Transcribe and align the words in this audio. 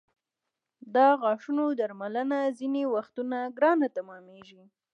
د 0.93 0.95
غاښونو 1.21 1.65
درملنه 1.79 2.39
ځینې 2.59 2.83
وختونه 2.95 3.37
ګرانه 3.57 3.87
تمامېږي. 3.97 4.61